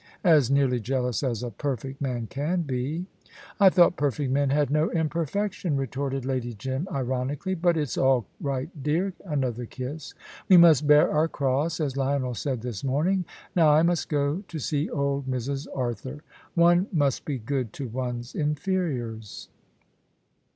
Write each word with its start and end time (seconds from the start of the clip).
"As 0.23 0.49
nearly 0.49 0.79
jealous 0.79 1.21
as 1.21 1.43
a 1.43 1.51
perfect 1.51 2.01
man 2.01 2.25
can 2.25 2.63
be." 2.63 3.05
"I 3.59 3.69
thought 3.69 3.97
perfect 3.97 4.31
men 4.31 4.49
had 4.49 4.71
no 4.71 4.89
imperfection," 4.89 5.77
retorted 5.77 6.25
Lady 6.25 6.55
Jim, 6.55 6.87
ironically; 6.91 7.53
"but 7.53 7.77
it's 7.77 7.99
all 7.99 8.25
right, 8.39 8.71
dear," 8.81 9.13
another 9.27 9.67
kiss 9.67 10.15
"we 10.49 10.57
must 10.57 10.87
bear 10.87 11.11
our 11.11 11.27
cross, 11.27 11.79
as 11.79 11.97
Lionel 11.97 12.33
said 12.33 12.63
this 12.63 12.83
morning. 12.83 13.25
Now 13.55 13.69
I 13.69 13.83
must 13.83 14.09
go 14.09 14.43
to 14.47 14.57
see 14.57 14.89
old 14.89 15.27
Mrs. 15.27 15.67
Arthur. 15.75 16.23
One 16.55 16.87
must 16.91 17.23
be 17.23 17.37
good 17.37 17.71
to 17.73 17.87
one's 17.87 18.33
inferiors." 18.33 19.49